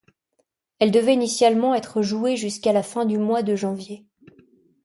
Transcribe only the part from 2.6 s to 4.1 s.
la fin du mois de janvier.